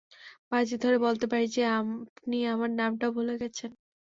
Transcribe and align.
বাজি 0.51 0.75
ধরে 0.83 0.97
বলতে 1.05 1.25
পারি 1.31 1.45
যে 1.55 1.61
আপনি 1.77 2.37
আমার 2.53 2.69
নামটাও 2.79 3.15
ভুলে 3.15 3.35
গেছেন! 3.41 3.71